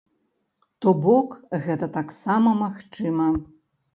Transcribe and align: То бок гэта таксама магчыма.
То 0.85 0.93
бок 1.03 1.29
гэта 1.67 1.89
таксама 1.97 2.53
магчыма. 2.63 3.29